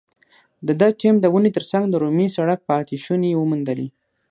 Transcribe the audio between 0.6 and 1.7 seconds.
د ده ټیم د ونې تر